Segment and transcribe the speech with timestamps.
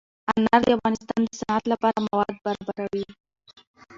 [0.31, 3.05] انار د افغانستان د صنعت لپاره مواد برابروي.